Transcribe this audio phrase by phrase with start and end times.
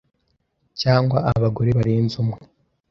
[0.81, 2.37] cyangwa abagore barenze umwe,